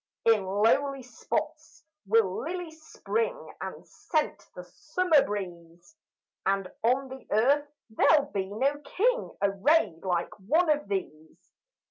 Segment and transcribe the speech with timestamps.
[0.25, 5.95] In lowly spots will lilies spring And scent the summer breeze,
[6.43, 11.53] And on the earth there'll be no king Arrayed like one of these.